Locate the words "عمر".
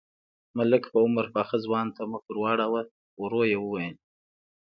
1.05-1.25